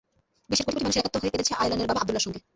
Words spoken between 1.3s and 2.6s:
কেঁদেছে আয়লানের বাবা আবদুল্লাহর সঙ্গে।